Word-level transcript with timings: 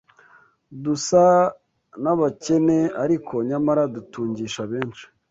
dusa 0.83 1.23
n’abakene 2.03 2.79
ariko, 3.03 3.33
nyamara 3.49 3.81
dutungisha 3.95 4.61
benshi 4.71 5.05